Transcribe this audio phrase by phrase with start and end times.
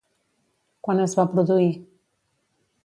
[0.87, 1.71] Quan es va produir?